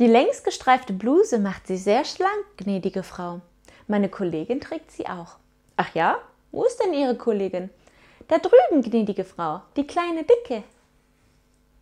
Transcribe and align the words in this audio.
Die 0.00 0.06
längst 0.06 0.44
gestreifte 0.44 0.94
Bluse 0.94 1.38
macht 1.38 1.66
sie 1.66 1.76
sehr 1.76 2.06
schlank, 2.06 2.46
gnädige 2.56 3.02
Frau. 3.02 3.42
Meine 3.86 4.08
Kollegin 4.08 4.58
trägt 4.58 4.90
sie 4.90 5.06
auch. 5.06 5.36
Ach 5.76 5.94
ja? 5.94 6.16
Wo 6.52 6.64
ist 6.64 6.82
denn 6.82 6.94
Ihre 6.94 7.16
Kollegin? 7.18 7.68
Da 8.26 8.38
drüben, 8.38 8.80
gnädige 8.80 9.26
Frau, 9.26 9.60
die 9.76 9.86
kleine 9.86 10.24
Dicke. 10.24 10.62